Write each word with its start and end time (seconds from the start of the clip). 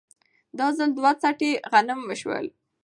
دا 0.57 0.67
ځل 0.77 0.89
دوه 0.97 1.11
څټې 1.21 1.51
غنم 1.71 1.99
وشول 2.05 2.45